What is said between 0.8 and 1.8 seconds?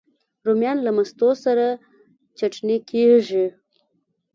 له مستو سره